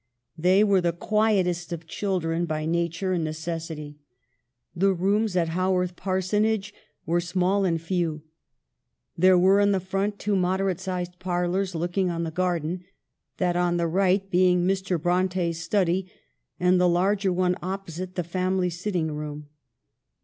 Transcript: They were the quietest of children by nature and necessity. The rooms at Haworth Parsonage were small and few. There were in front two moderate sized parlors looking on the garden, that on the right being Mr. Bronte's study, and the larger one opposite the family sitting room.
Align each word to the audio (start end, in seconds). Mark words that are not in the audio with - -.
They 0.35 0.63
were 0.63 0.81
the 0.81 0.93
quietest 0.93 1.71
of 1.71 1.85
children 1.85 2.45
by 2.45 2.65
nature 2.65 3.13
and 3.13 3.23
necessity. 3.23 3.99
The 4.75 4.95
rooms 4.95 5.37
at 5.37 5.49
Haworth 5.49 5.95
Parsonage 5.95 6.73
were 7.05 7.21
small 7.21 7.65
and 7.65 7.79
few. 7.79 8.23
There 9.15 9.37
were 9.37 9.59
in 9.59 9.79
front 9.79 10.17
two 10.17 10.35
moderate 10.35 10.79
sized 10.79 11.19
parlors 11.19 11.75
looking 11.75 12.09
on 12.09 12.23
the 12.23 12.31
garden, 12.31 12.83
that 13.37 13.55
on 13.55 13.77
the 13.77 13.85
right 13.85 14.27
being 14.31 14.65
Mr. 14.65 14.99
Bronte's 14.99 15.59
study, 15.61 16.11
and 16.59 16.81
the 16.81 16.89
larger 16.89 17.31
one 17.31 17.55
opposite 17.61 18.15
the 18.15 18.23
family 18.23 18.71
sitting 18.71 19.11
room. 19.11 19.49